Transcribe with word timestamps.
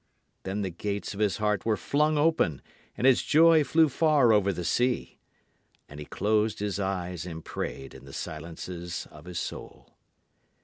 Then 0.41 0.63
the 0.63 0.71
gates 0.71 1.13
of 1.13 1.19
his 1.19 1.37
heart 1.37 1.63
were 1.63 1.77
flung 1.77 2.17
open, 2.17 2.63
and 2.97 3.05
his 3.05 3.21
joy 3.21 3.63
flew 3.63 3.87
far 3.87 4.33
over 4.33 4.51
the 4.51 4.65
sea. 4.65 5.19
And 5.87 5.99
he 5.99 6.07
closed 6.07 6.57
his 6.57 6.79
eyes 6.79 7.23
and 7.23 7.45
prayed 7.45 7.93
in 7.93 8.05
the 8.05 8.11
silences 8.11 9.07
of 9.11 9.25
his 9.25 9.37
soul. 9.37 9.93